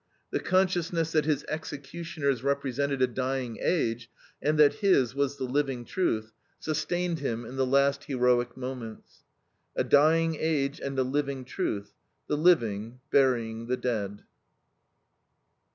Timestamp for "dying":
3.05-3.59, 9.83-10.35